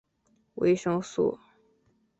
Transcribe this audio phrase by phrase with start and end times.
[0.55, 1.37] 维生素。